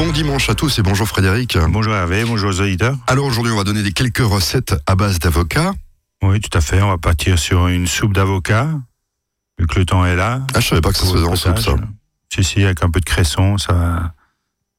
[0.00, 1.58] Bon dimanche à tous et bonjour Frédéric.
[1.58, 2.96] Bonjour Hervé, bonjour aux auditeurs.
[3.06, 5.74] Alors aujourd'hui, on va donner des quelques recettes à base d'avocat.
[6.22, 6.80] Oui, tout à fait.
[6.80, 8.70] On va partir sur une soupe d'avocat,
[9.58, 10.40] vu que le temps est là.
[10.54, 11.74] Ah, je savais pas que ça se faisait en soupe, ça.
[12.32, 14.14] Si, si, avec un peu de cresson, ça va...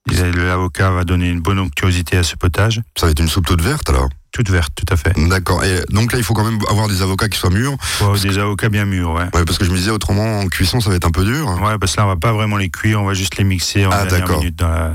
[0.07, 2.81] L'avocat va donner une bonne onctuosité à ce potage.
[2.97, 5.13] Ça va être une soupe toute verte alors toute verte, tout à fait.
[5.27, 5.63] D'accord.
[5.63, 7.75] Et donc là, il faut quand même avoir des avocats qui soient mûrs.
[8.21, 9.23] des avocats bien mûrs, ouais.
[9.33, 11.47] Ouais, parce que je me disais autrement en cuisson, ça va être un peu dur.
[11.61, 13.85] Ouais, parce que là, on va pas vraiment les cuire, on va juste les mixer
[13.85, 14.93] en ah, dernière minute dans la...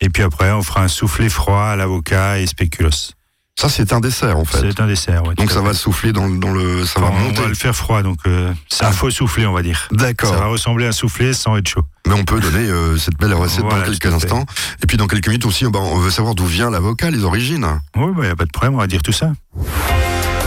[0.00, 3.15] Et puis après, on fera un soufflé froid à l'avocat et spéculoos.
[3.58, 4.58] Ça, c'est un dessert, en fait.
[4.60, 5.34] C'est un dessert, oui.
[5.34, 6.84] Donc ça va souffler dans, dans le.
[6.84, 7.38] Ça va monter.
[7.38, 8.92] On va le faire froid, donc euh, c'est un ah.
[8.92, 9.88] faux soufflé, on va dire.
[9.92, 10.28] D'accord.
[10.28, 11.80] Ça va ressembler à un soufflé sans être chaud.
[12.06, 14.44] Mais on peut donner euh, cette belle recette dans quelques instants.
[14.82, 17.66] Et puis dans quelques minutes aussi, bah, on veut savoir d'où vient l'avocat, les origines.
[17.96, 19.32] Oui, il n'y a pas de problème, on va dire tout ça.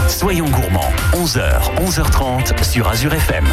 [0.07, 3.45] Soyons gourmands, 11h, 11h30 sur Azure FM.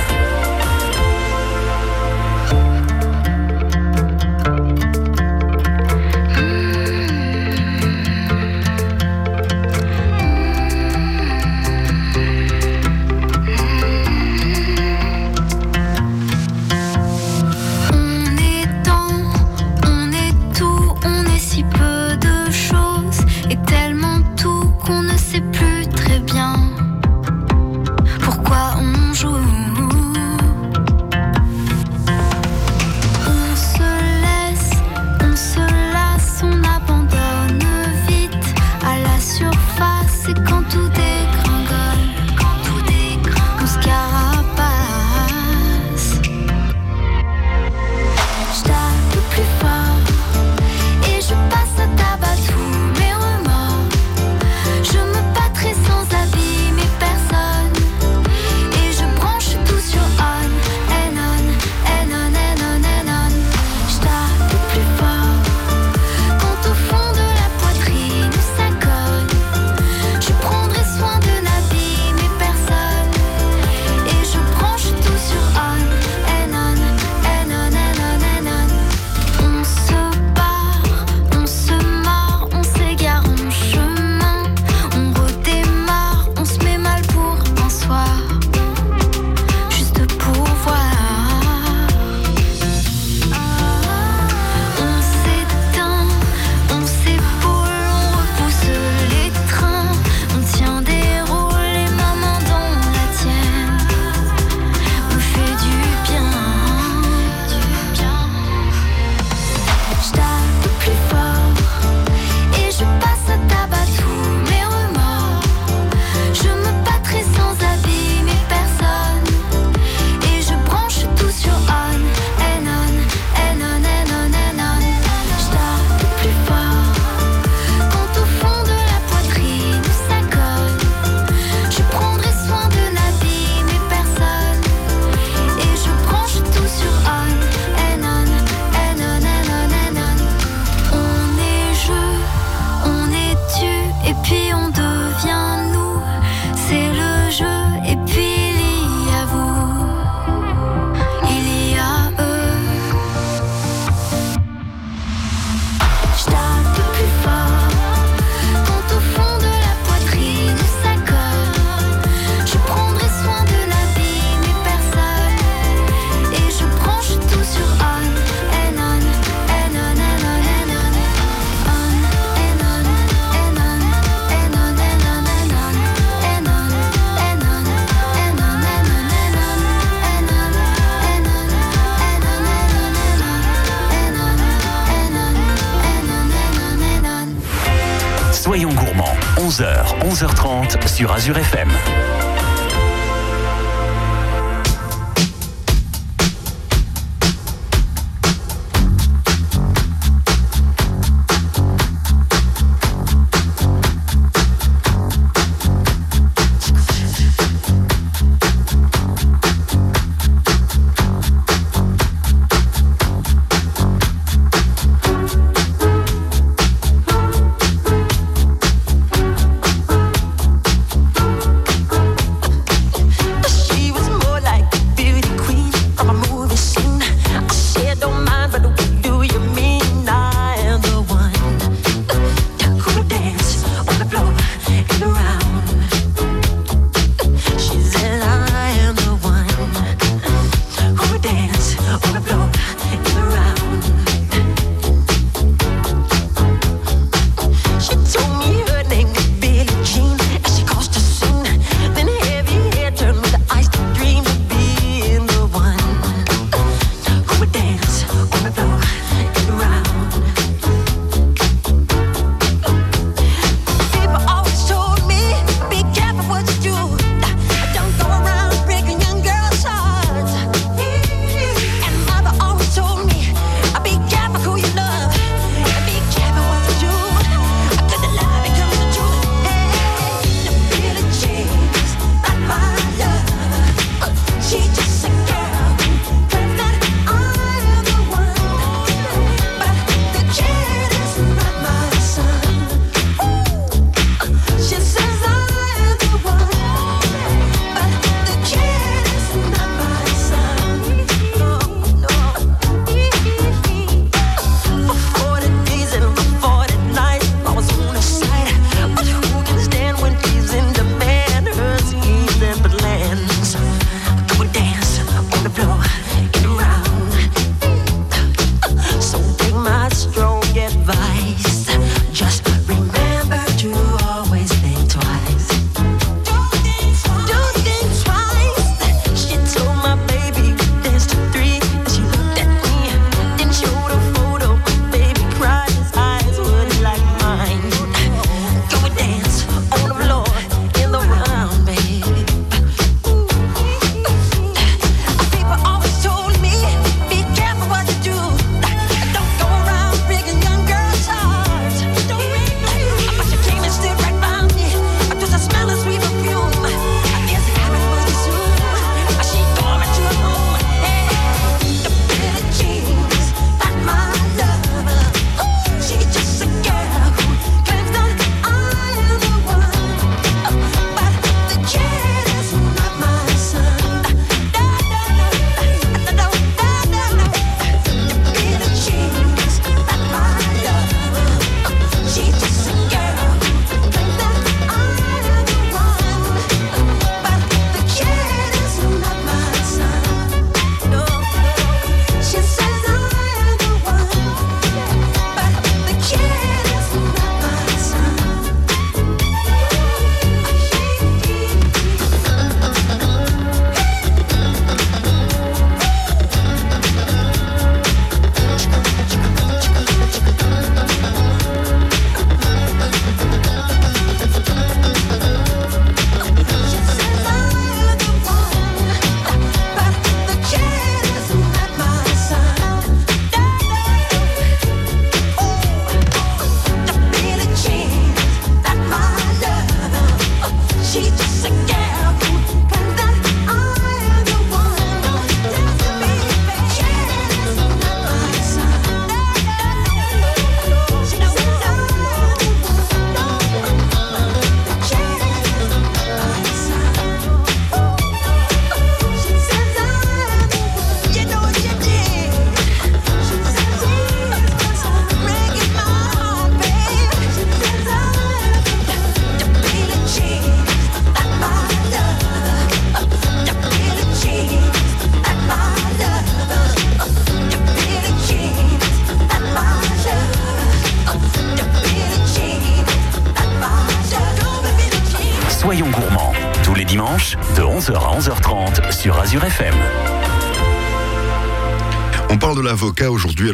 [190.86, 191.68] Sur Azure FM.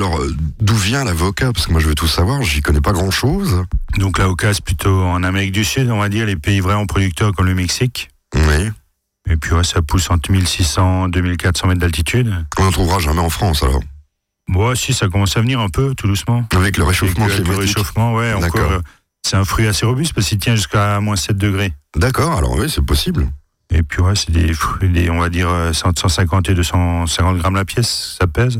[0.02, 1.52] Alors, euh, d'où vient l'avocat?
[1.52, 2.42] Parce que moi, je veux tout savoir.
[2.42, 3.62] J'y connais pas grand-chose.
[3.98, 7.32] Donc, l'avocat, c'est plutôt en Amérique du Sud, on va dire, les pays vraiment producteurs
[7.32, 8.10] comme le Mexique.
[8.34, 8.70] Oui.
[9.30, 12.34] Et puis, ça pousse entre 1600 et 2400 mètres d'altitude.
[12.58, 13.80] On n'en trouvera jamais en France, alors
[14.48, 16.48] Moi, si, ça commence à venir un peu, tout doucement.
[16.56, 18.72] Avec le réchauffement Avec le réchauffement, ouais, encore.
[18.72, 18.80] Euh,
[19.24, 21.74] c'est un fruit assez robuste parce qu'il tient jusqu'à moins 7 degrés.
[21.96, 23.28] D'accord, alors oui, c'est possible.
[23.72, 27.64] Et puis ouais, c'est des fruits, on va dire 150 euh, et 250 grammes la
[27.64, 28.58] pièce, ça pèse.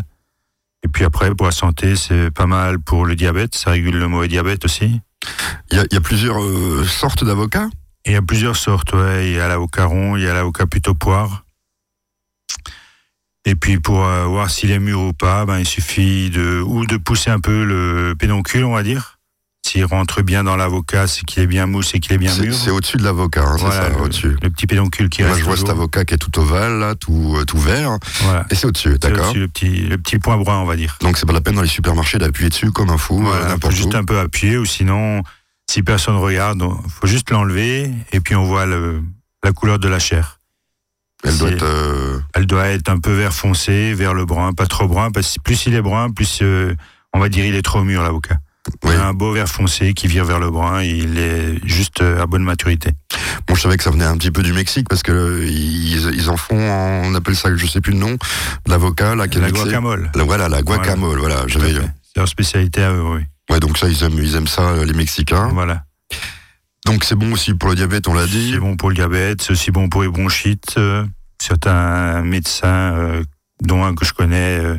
[0.93, 4.09] Et puis après, pour la santé, c'est pas mal pour le diabète, ça régule le
[4.09, 5.01] mauvais diabète aussi.
[5.71, 7.71] Il y a, plusieurs euh, sortes d'avocats?
[8.05, 9.31] Il y a plusieurs sortes, ouais.
[9.31, 11.47] Il y a l'avocat rond, il y a l'avocat plutôt poire.
[13.47, 16.85] Et puis pour euh, voir s'il est mûr ou pas, ben, il suffit de, ou
[16.85, 19.12] de pousser un peu le pédoncule, on va dire.
[19.65, 22.53] S'il rentre bien dans l'avocat, c'est qu'il est bien mousse et qu'il est bien mûr.
[22.53, 24.37] C'est au-dessus de l'avocat, hein, c'est ça, au-dessus.
[24.43, 25.41] Le petit pédoncule qui Moi, reste.
[25.41, 27.97] je vois cet avocat qui est tout ovale, là, tout, euh, tout vert.
[28.23, 28.45] Voilà.
[28.51, 29.31] Et c'est au-dessus, d'accord.
[29.31, 30.99] Au le petit, le petit point brun, on va dire.
[31.01, 33.49] Donc c'est pas la peine dans les supermarchés d'appuyer dessus comme un fou, euh, voilà,
[33.49, 35.23] n'importe Juste un peu appuyer, ou sinon,
[35.71, 39.01] si personne regarde, il faut juste l'enlever et puis on voit le,
[39.45, 40.41] la couleur de la chair.
[41.25, 41.63] Elle doit être.
[41.63, 42.19] Euh...
[42.35, 45.41] Elle doit être un peu vert foncé, vers le brun, pas trop brun, parce que
[45.41, 46.75] plus il est brun, plus euh,
[47.15, 48.39] on va dire il est trop mûr l'avocat.
[48.85, 48.95] Oui.
[48.95, 52.91] Un beau vert foncé qui vire vers le brun, il est juste à bonne maturité.
[53.47, 56.31] Bon, je savais que ça venait un petit peu du Mexique parce que ils, ils
[56.31, 58.17] en font, on appelle ça, je sais plus le nom,
[58.67, 60.11] l'avocat, la, la guacamole.
[60.15, 61.37] La, voilà, la guacamole, voilà.
[61.37, 61.73] voilà j'avais.
[61.73, 63.21] C'est leur spécialité à eux, oui.
[63.51, 65.49] Ouais, donc ça, ils aiment, ils aiment ça, les Mexicains.
[65.49, 65.85] Voilà.
[66.87, 68.53] Donc c'est bon aussi pour le diabète, on l'a dit.
[68.53, 70.75] C'est bon pour le diabète, c'est aussi bon pour les bronchites.
[70.79, 71.05] Euh,
[71.41, 73.25] certains médecins, euh,
[73.61, 74.79] dont un que je connais, euh,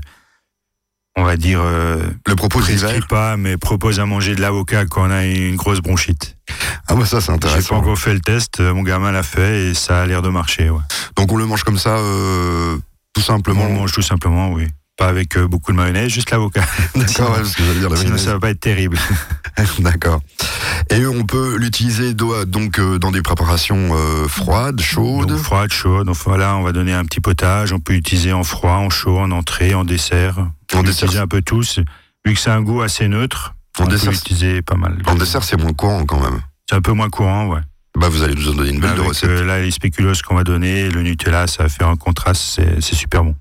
[1.15, 2.67] on va dire, euh, le propose
[3.07, 6.37] pas, mais propose à manger de l'avocat quand on a une grosse bronchite.
[6.87, 7.59] Ah bah ça c'est intéressant.
[7.61, 10.29] J'ai pas encore fait le test, mon gamin l'a fait et ça a l'air de
[10.29, 10.69] marcher.
[10.69, 10.81] Ouais.
[11.15, 12.77] Donc on le mange comme ça, euh,
[13.13, 13.63] tout simplement.
[13.63, 14.67] On le mange tout simplement, oui.
[14.97, 16.65] Pas avec euh, beaucoup de mayonnaise, juste l'avocat.
[16.95, 18.25] D'accord, ouais, parce que j'allais dire la Sinon mayonnaise.
[18.25, 18.97] ça va pas être terrible.
[19.79, 20.21] D'accord.
[20.95, 25.27] Et on peut l'utiliser donc euh, dans des préparations euh, froides, chaudes.
[25.29, 26.05] Donc, froides, chaudes.
[26.05, 27.73] Donc voilà, on va donner un petit potage.
[27.73, 30.35] On peut l'utiliser en froid, en chaud, en entrée, en dessert.
[30.37, 31.79] On En peut dessert, l'utiliser un peu tous.
[32.25, 34.97] Vu que c'est un goût assez neutre, En on dessert, peut l'utiliser pas mal.
[35.07, 36.41] En dessert, c'est moins courant quand même.
[36.69, 37.59] C'est un peu moins courant, ouais.
[37.99, 39.29] Bah vous allez nous en donner une belle Avec, recette.
[39.29, 42.81] euh, là, les spéculoos qu'on va donner, le Nutella, ça va faire un contraste, c'est-
[42.81, 43.35] c'est super bon.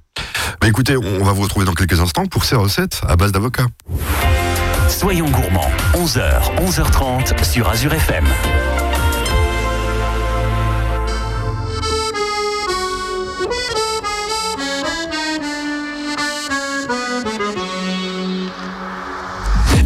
[0.61, 3.67] Bah écoutez, on va vous retrouver dans quelques instants pour ces recettes à base d'avocat.
[4.93, 8.25] Soyons gourmands, 11h, 11h30 sur Azure FM.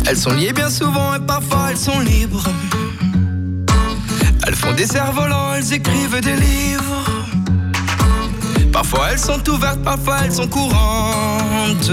[0.07, 2.45] Elles sont liées bien souvent et parfois elles sont libres.
[4.47, 7.05] Elles font des cerfs-volants, elles écrivent des livres.
[8.73, 11.91] Parfois elles sont ouvertes, parfois elles sont courantes.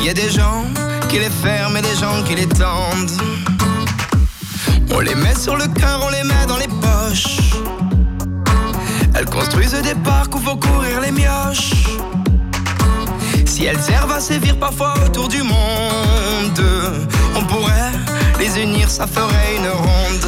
[0.00, 0.64] Il y a des gens
[1.12, 3.20] qui les ferment et des gens qui les tendent.
[4.94, 7.52] On les met sur le cœur, on les met dans les poches.
[9.14, 11.74] Elles construisent des parcs où vont courir les mioches.
[13.44, 16.64] Si elles servent à sévir parfois autour du monde,
[17.36, 17.92] on pourrait
[18.38, 20.26] les unir, ça ferait une ronde.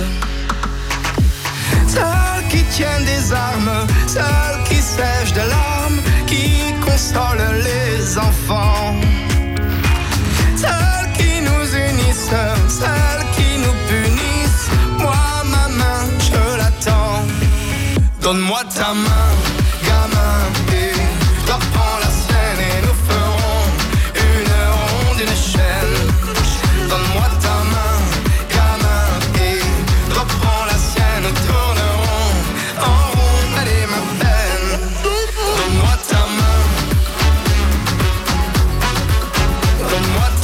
[1.88, 8.94] Celles qui tiennent des armes, celles qui sèchent de larmes, qui consolent les enfants.
[12.14, 14.68] Celles qui nous unissent, celles qui nous punissent.
[14.98, 17.24] Moi, ma main, je l'attends.
[18.20, 19.30] Donne-moi ta main,
[19.86, 20.38] gamin,
[20.72, 20.94] et
[21.50, 23.64] reprends la scène et nous ferons
[24.14, 25.96] une ronde, une chaîne.
[26.88, 27.96] Donne-moi ta main,
[28.54, 29.04] gamin,
[29.48, 29.60] et
[30.18, 32.32] reprends la sienne, tournerons
[32.80, 34.70] en rond, allez ma peine.
[35.58, 36.60] Donne-moi ta main.
[39.90, 40.43] Donne-moi ta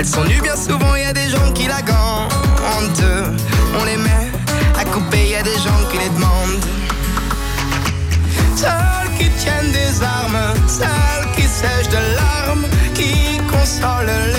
[0.00, 3.04] Elles sont nues bien souvent, y a des gens qui la gantent.
[3.78, 4.30] On les met
[4.78, 6.64] à couper, y a des gens qui les demandent.
[8.56, 12.64] Celles qui tiennent des armes, celles qui sèchent de larmes,
[12.94, 14.29] qui consolent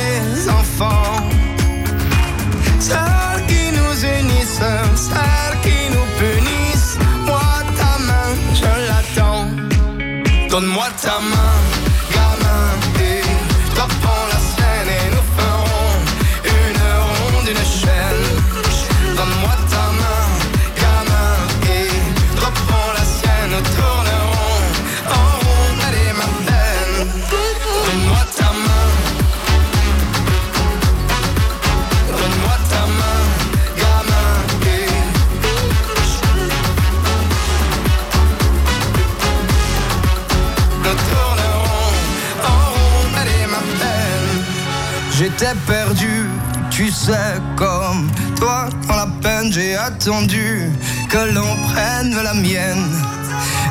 [50.04, 52.90] que l'on prenne la mienne.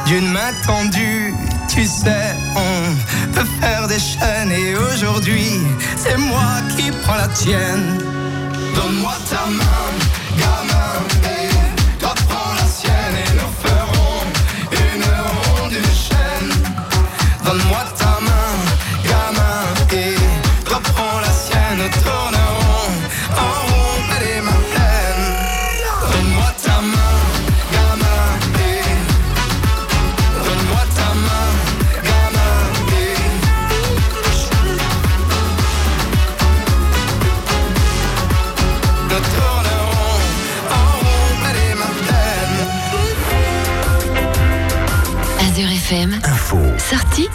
[0.07, 1.35] D'une main tendue,
[1.69, 4.53] tu sais, on peut faire des chaînes.
[4.53, 5.61] Et aujourd'hui,
[5.97, 7.99] c'est moi qui prends la tienne.
[8.77, 10.20] Donne-moi ta main.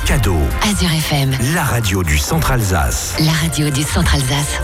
[0.05, 0.37] cadeau.
[0.61, 1.31] Azure FM.
[1.55, 3.15] La radio du Centre Alsace.
[3.19, 4.59] La radio du Centre Alsace.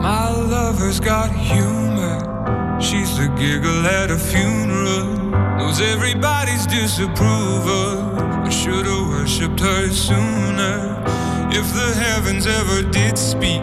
[0.00, 2.22] My lover's got humor.
[2.80, 5.06] She's a giggle at a funeral.
[5.58, 8.14] Knows everybody's disapproval.
[8.44, 11.02] I should've worshipped her sooner.
[11.50, 13.62] If the heavens ever did speak.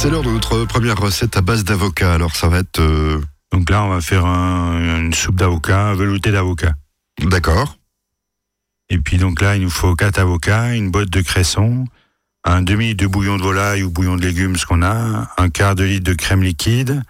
[0.00, 2.14] C'est l'heure de notre première recette à base d'avocat.
[2.14, 2.80] Alors ça va être...
[2.80, 3.20] euh,
[3.52, 6.72] Donc là, on va faire un- une soupe d'avocat, un velouté d'avocat.
[7.20, 7.76] D'accord.
[8.88, 11.84] Et puis donc là, il nous faut quatre avocats, une botte de cresson,
[12.44, 15.74] un demi de bouillon de volaille ou bouillon de légumes, ce qu'on a, un quart
[15.74, 17.02] de litre de crème liquide,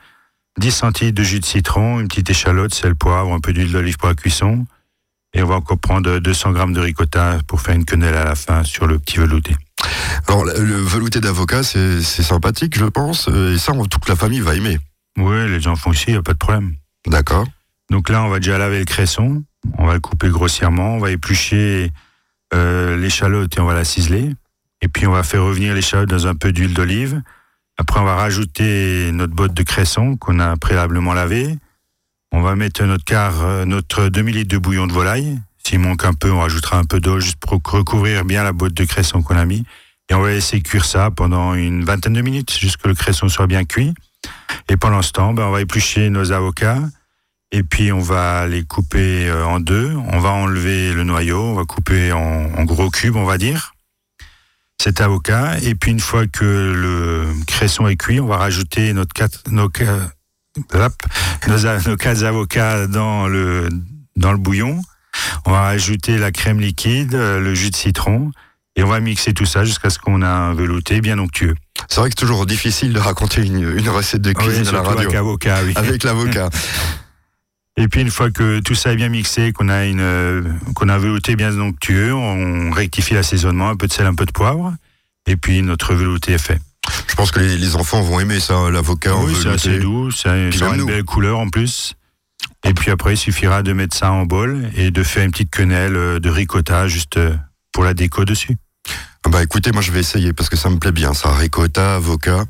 [0.58, 3.96] 10 centilitres de jus de citron, une petite échalote, sel, poivre, un peu d'huile d'olive
[3.98, 4.66] pour la cuisson.
[5.34, 8.34] Et on va encore prendre 200 grammes de ricotta pour faire une quenelle à la
[8.34, 9.56] fin sur le petit velouté.
[10.26, 13.28] Alors le velouté d'avocat, c'est sympathique, je pense.
[13.28, 14.78] euh, Et ça, on- toute la famille va aimer.
[15.16, 16.74] Oui, les enfants aussi, il n'y a pas de problème.
[17.06, 17.46] D'accord.
[17.90, 19.42] Donc là, on va déjà laver le cresson,
[19.78, 21.90] on va le couper grossièrement, on va éplucher
[22.54, 24.30] euh, l'échalote et on va la ciseler.
[24.82, 27.22] Et puis on va faire revenir l'échalote dans un peu d'huile d'olive.
[27.78, 31.56] Après, on va rajouter notre botte de cresson qu'on a préalablement lavé.
[32.32, 35.38] On va mettre notre quart, euh, notre demi-litre de bouillon de volaille.
[35.64, 38.74] S'il manque un peu, on rajoutera un peu d'eau juste pour recouvrir bien la botte
[38.74, 39.64] de cresson qu'on a mis.
[40.08, 43.28] Et on va laisser cuire ça pendant une vingtaine de minutes, jusqu'à que le cresson
[43.28, 43.94] soit bien cuit.
[44.68, 46.80] Et pendant ce temps, ben, on va éplucher nos avocats.
[47.52, 49.94] Et puis on va les couper euh, en deux.
[50.12, 53.74] On va enlever le noyau, on va couper en, gros cubes, on va dire,
[54.80, 55.58] cet avocat.
[55.62, 59.64] Et puis une fois que le cresson est cuit, on va rajouter notre quatre, nos,
[59.64, 60.10] hop,
[61.48, 63.68] nos, nos quatre avocats dans le,
[64.16, 64.80] dans le bouillon.
[65.44, 68.30] On va rajouter la crème liquide, euh, le jus de citron.
[68.76, 71.54] Et on va mixer tout ça jusqu'à ce qu'on a un velouté bien onctueux.
[71.88, 74.82] C'est vrai que c'est toujours difficile de raconter une, une recette de cuisine à la
[74.82, 75.00] radio.
[75.00, 75.72] avec avocat, oui.
[75.76, 76.50] Avec l'avocat.
[77.76, 80.42] Et puis une fois que tout ça est bien mixé, qu'on a une, euh,
[80.74, 84.26] qu'on a un velouté bien onctueux, on rectifie l'assaisonnement, un peu de sel, un peu
[84.26, 84.74] de poivre,
[85.26, 86.60] et puis notre velouté est fait.
[87.08, 90.10] Je pense que les, les enfants vont aimer ça, l'avocat en oui, c'est assez doux,
[90.10, 91.94] ça, même une belle couleur en plus.
[92.64, 95.50] Et puis après, il suffira de mettre ça en bol et de faire une petite
[95.50, 97.34] quenelle euh, de ricotta juste euh,
[97.72, 98.56] pour la déco dessus.
[99.24, 101.30] Ah Bah écoutez, moi je vais essayer parce que ça me plaît bien, ça.
[101.32, 102.44] Ricotta, avocat.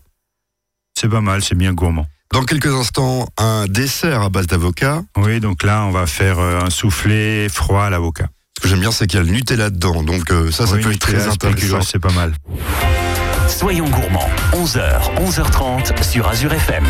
[0.98, 2.06] C'est pas mal, c'est bien gourmand.
[2.32, 5.02] Dans quelques instants, un dessert à base d'avocat.
[5.16, 8.28] Oui, donc là, on va faire euh, un soufflé froid à l'avocat.
[8.56, 10.02] Ce que j'aime bien, c'est qu'il y a le Nutella dedans.
[10.04, 11.82] Donc ça, ça Oui, peut être Nutella, très intéressant.
[11.82, 12.34] c'est pas mal.
[13.50, 16.86] Soyons gourmands, 11h, 11h30 sur Azure FM.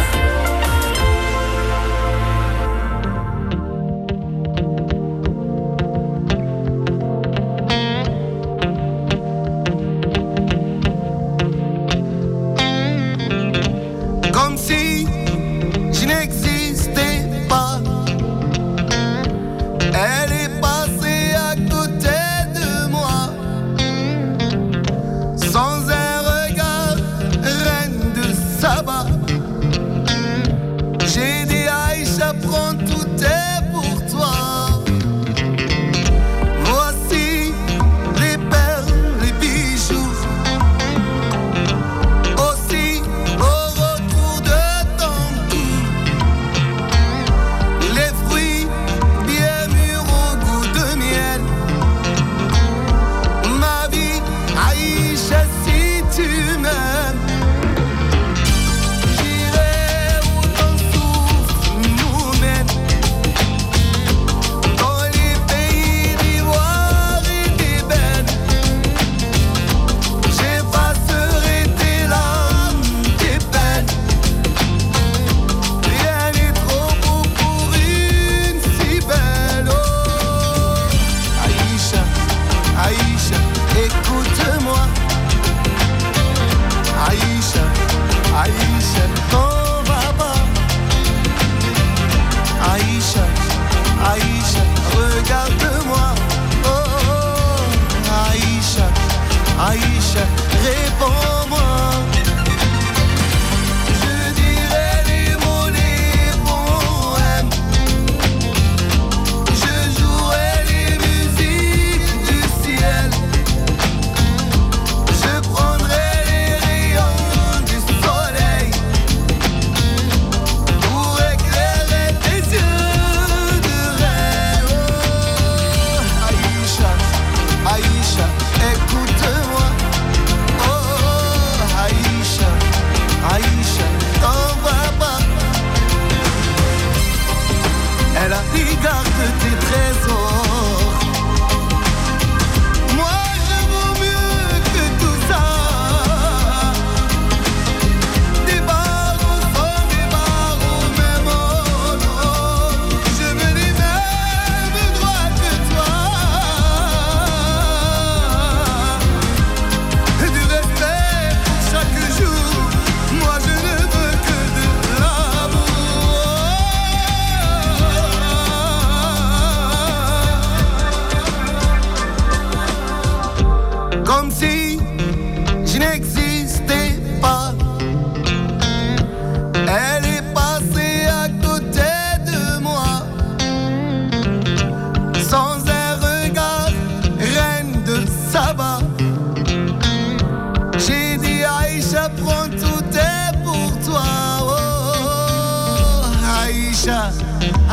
[138.30, 139.08] la vie garde
[139.40, 140.49] tes trésors.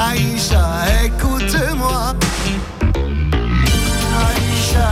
[0.10, 0.63] Aïcha,
[1.06, 2.13] écoute-moi.
[4.26, 4.89] Aïcha,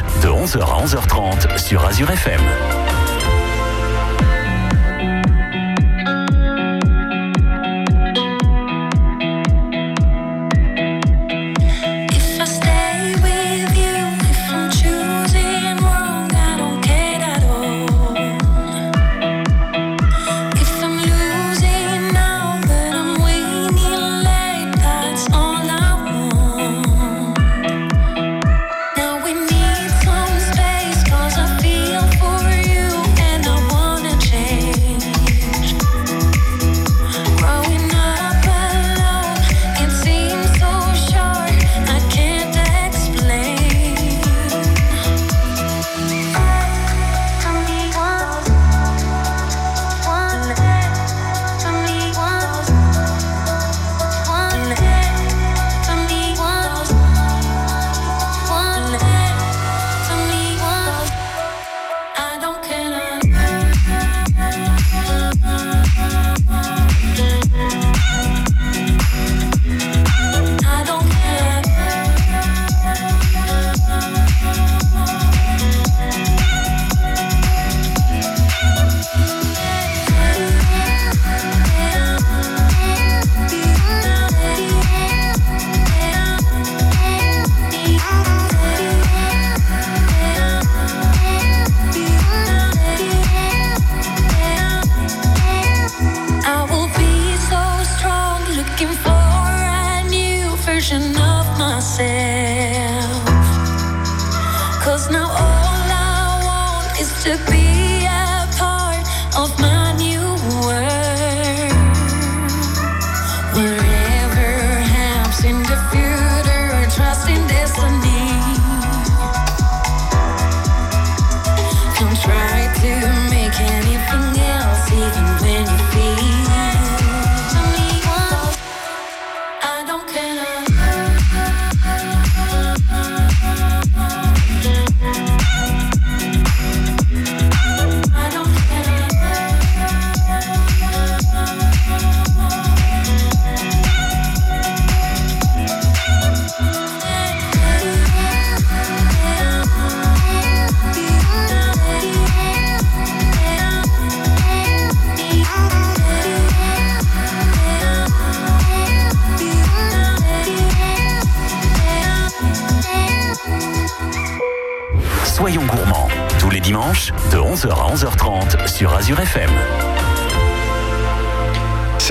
[0.00, 2.91] de 11h à 11h30 sur Azure FM.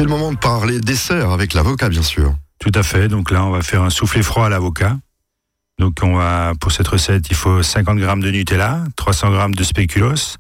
[0.02, 2.34] C'est le moment de parler dessert avec l'avocat, bien sûr.
[2.58, 3.08] Tout à fait.
[3.08, 4.98] Donc là, on va faire un soufflé froid à l'avocat.
[5.78, 9.64] Donc on va, pour cette recette, il faut 50 g de Nutella, 300 g de
[9.64, 10.38] spéculoos,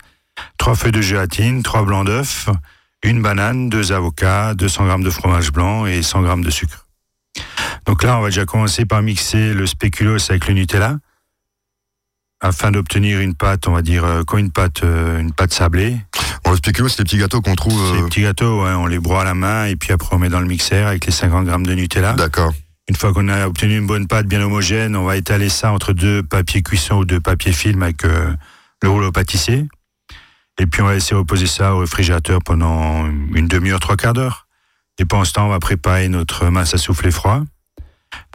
[0.57, 2.49] 3 feuilles de gélatine, 3 blancs d'œufs,
[3.03, 6.87] une banane, 2 avocats, 200 g de fromage blanc et 100 g de sucre.
[7.85, 10.97] Donc là, on va déjà commencer par mixer le spéculoos avec le Nutella
[12.39, 15.97] afin d'obtenir une pâte, on va dire, euh, comme une pâte, euh, une pâte sablée.
[16.45, 17.93] On le spéculoos, c'est les petits gâteaux qu'on trouve.
[17.93, 20.19] Ces euh, petits gâteaux, ouais, on les broie à la main et puis après on
[20.19, 22.13] met dans le mixeur avec les 50 grammes de Nutella.
[22.13, 22.53] D'accord.
[22.89, 25.93] Une fois qu'on a obtenu une bonne pâte bien homogène, on va étaler ça entre
[25.93, 28.33] deux papiers cuisson ou deux papiers film avec euh,
[28.81, 29.67] le rouleau pâtissier.
[30.59, 34.47] Et puis on va laisser reposer ça au réfrigérateur pendant une demi-heure, trois quarts d'heure.
[34.99, 37.41] Et pendant ce temps, on va préparer notre masse à souffler froid.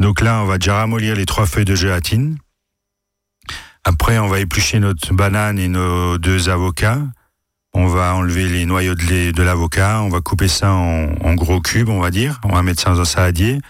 [0.00, 2.38] Donc là, on va déjà ramollir les trois feuilles de gélatine.
[3.84, 6.98] Après, on va éplucher notre banane et nos deux avocats.
[7.78, 10.00] On va enlever les noyaux de, lait de l'avocat.
[10.00, 12.40] On va couper ça en, gros cubes, on va dire.
[12.42, 13.60] On va mettre ça dans un saladier.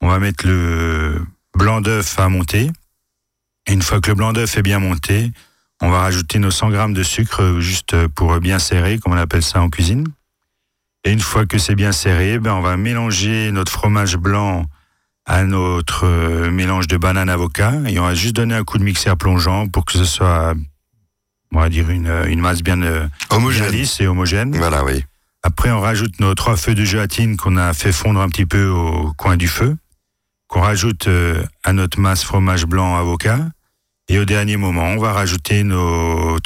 [0.00, 1.20] On va mettre le
[1.54, 2.70] blanc d'œuf à monter.
[3.66, 5.32] Et une fois que le blanc d'œuf est bien monté,
[5.82, 9.42] on va rajouter nos 100 grammes de sucre juste pour bien serrer, comme on appelle
[9.42, 10.06] ça en cuisine.
[11.04, 14.64] Et une fois que c'est bien serré, ben on va mélanger notre fromage blanc
[15.26, 18.82] à notre euh, mélange de banane avocat et on va juste donner un coup de
[18.82, 20.54] mixeur plongeant pour que ce soit,
[21.52, 23.70] on va dire, une, une masse bien, euh, bien Homogène.
[23.72, 24.56] lisse et homogène.
[24.56, 25.04] Voilà, oui.
[25.42, 28.66] Après, on rajoute nos trois feux de gélatine qu'on a fait fondre un petit peu
[28.68, 29.76] au coin du feu,
[30.48, 33.40] qu'on rajoute euh, à notre masse fromage blanc avocat.
[34.08, 36.38] Et au dernier moment, on va rajouter nos,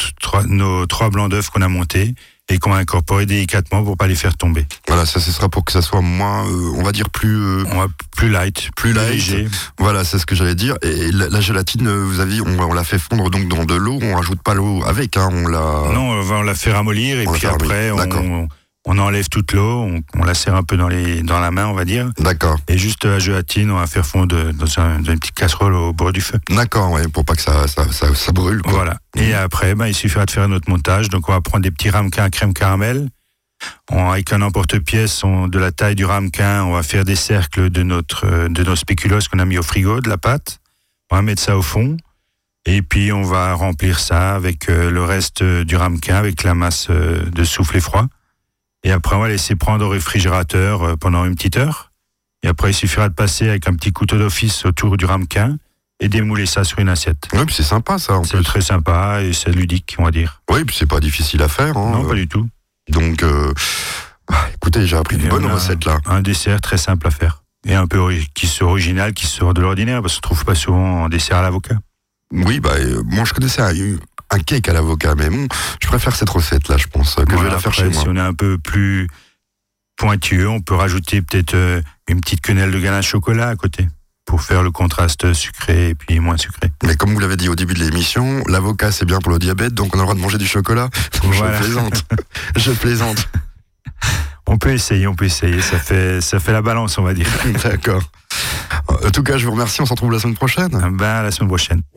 [0.48, 2.14] nos trois blancs d'œufs qu'on a montés
[2.48, 4.66] et qu'on va incorporer délicatement pour pas les faire tomber.
[4.86, 7.64] Voilà, ça, ce sera pour que ça soit moins, euh, on va dire plus, euh,
[7.72, 9.10] On va plus light, Plus light.
[9.14, 9.48] léger.
[9.78, 10.76] voilà, c'est ce que j'allais dire.
[10.82, 13.74] Et la, la gélatine, euh, vous avez, on, on l'a fait fondre donc dans de
[13.74, 13.98] l'eau.
[14.00, 15.90] On rajoute pas l'eau avec, hein, on l'a.
[15.92, 18.22] Non, on va la faire ramollir et On puis fait ramollir, après, d'accord.
[18.22, 18.48] on,
[18.88, 21.66] on enlève toute l'eau, on, on la serre un peu dans, les, dans la main,
[21.66, 22.10] on va dire.
[22.18, 25.74] D'accord, Et juste la gélatine, on va faire fondre dans, un- dans une petite casserole
[25.74, 26.38] au bord du feu.
[26.50, 28.62] d'accord, ouais, pour pas que ça, ça, ça, ça brûle.
[28.62, 28.72] Quoi.
[28.72, 28.98] Voilà.
[29.16, 31.08] Et après, ben, il suffira de faire notre montage.
[31.08, 33.08] Donc, on va prendre des petits ramequins à crème caramel.
[33.90, 37.82] On, avec un emporte-pièce de la taille du ramequin, on va faire des cercles de
[37.82, 40.58] notre euh, de nos spéculoos qu'on a mis au frigo, de la pâte.
[41.10, 41.96] On va mettre ça au fond.
[42.66, 46.54] Et puis, on va remplir ça avec euh, le reste euh, du ramequin, avec la
[46.54, 48.06] masse euh, de soufflé froid.
[48.84, 51.92] Et après, on va laisser prendre au réfrigérateur euh, pendant une petite heure.
[52.42, 55.56] Et après, il suffira de passer avec un petit couteau d'office autour du ramequin
[56.00, 57.28] et démouler ça sur une assiette.
[57.32, 58.20] Ouais, puis c'est sympa ça.
[58.24, 60.42] C'est très sympa et c'est ludique, on va dire.
[60.50, 61.76] Oui, puis c'est pas difficile à faire.
[61.76, 61.92] Hein.
[61.92, 62.46] Non, pas du tout.
[62.88, 63.52] Donc, euh,
[64.28, 65.98] ah, écoutez, j'ai appris Et une bonne recette là.
[66.06, 67.42] Un dessert très simple à faire.
[67.66, 70.54] Et un peu qui soit original, qui sort de l'ordinaire, parce qu'on ne trouve pas
[70.54, 71.76] souvent en dessert à l'avocat.
[72.30, 73.62] Oui, bah, euh, moi je connaissais
[74.30, 75.46] un, cake à l'avocat, mais bon,
[75.82, 78.02] je préfère cette recette là, je pense, que je vais la faire après, chez moi.
[78.02, 79.08] Si on est un peu plus
[79.96, 83.88] pointueux, on peut rajouter peut-être euh, une petite quenelle de ganache chocolat à côté
[84.26, 86.70] pour faire le contraste sucré et puis moins sucré.
[86.82, 89.72] Mais comme vous l'avez dit au début de l'émission, l'avocat c'est bien pour le diabète,
[89.72, 90.90] donc on a le droit de manger du chocolat.
[91.22, 91.54] Voilà.
[91.54, 92.04] Je plaisante.
[92.56, 93.28] je plaisante.
[94.46, 95.60] On peut essayer, on peut essayer.
[95.60, 97.26] Ça fait, ça fait la balance, on va dire.
[97.64, 98.02] D'accord.
[98.88, 99.80] En tout cas, je vous remercie.
[99.80, 100.68] On se retrouve la semaine prochaine.
[100.68, 101.82] Ben, à la semaine prochaine.